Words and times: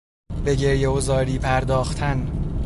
به 0.45 0.55
گریه 0.55 0.89
و 0.89 0.99
زاری 0.99 1.39
پرداختن 1.39 2.31